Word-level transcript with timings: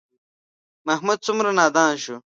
محمود 0.87 1.19
څومره 1.25 1.49
نادان 1.59 1.91
شو. 2.03 2.15